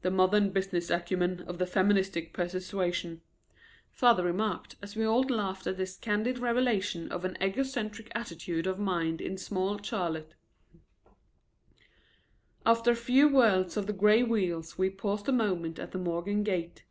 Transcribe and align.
"The 0.00 0.10
modern 0.10 0.48
business 0.48 0.88
acumen 0.88 1.42
of 1.46 1.58
the 1.58 1.66
feministic 1.66 2.32
persuasion," 2.32 3.20
father 3.90 4.24
remarked, 4.24 4.76
as 4.80 4.96
we 4.96 5.04
all 5.04 5.24
laughed 5.24 5.66
at 5.66 5.76
this 5.76 5.98
candid 5.98 6.38
revelation 6.38 7.12
of 7.12 7.26
an 7.26 7.36
egocentric 7.38 8.10
attitude 8.14 8.66
of 8.66 8.78
mind 8.78 9.20
in 9.20 9.36
small 9.36 9.78
Charlotte. 9.82 10.36
After 12.64 12.92
a 12.92 12.96
few 12.96 13.28
whirls 13.28 13.76
of 13.76 13.86
the 13.86 13.92
gray 13.92 14.22
wheels 14.22 14.78
we 14.78 14.88
paused 14.88 15.28
a 15.28 15.32
moment 15.32 15.78
at 15.78 15.92
the 15.92 15.98
Morgan 15.98 16.44
gate. 16.44 16.84